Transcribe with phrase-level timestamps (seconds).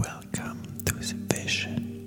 [0.00, 1.99] Welcome to the Vision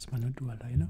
[0.00, 0.88] erstmal nur du alleine.